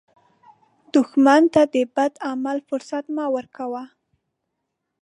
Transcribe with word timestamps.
دښمن 0.93 1.43
ته 1.53 1.61
د 1.73 1.75
بد 1.95 2.13
عمل 2.29 2.57
فرصت 2.67 3.05
مه 3.15 3.25
ورکوه 3.35 3.83